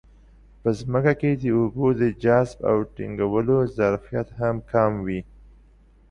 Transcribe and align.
په 0.61 0.69
ځمکه 0.79 1.13
کې 1.19 1.31
د 1.41 1.43
اوبو 1.57 1.87
د 2.01 2.03
جذب 2.23 2.57
او 2.69 2.77
ټینګولو 2.95 3.57
ظرفیت 3.77 4.27
هم 4.39 4.55
کم 4.71 4.91
وي. 5.05 5.21